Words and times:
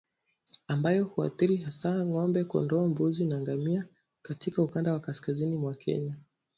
ambayo 0.67 1.03
huathiri 1.05 1.57
hasa 1.57 2.05
ng'ombe 2.05 2.41
kondoo 2.51 2.87
mbuzi 2.87 3.25
na 3.25 3.41
ngamia 3.41 3.85
katika 4.21 4.63
ukanda 4.63 4.93
wa 4.93 4.99
kaskazini 4.99 5.57
mwa 5.57 5.73
Kenya 5.75 6.15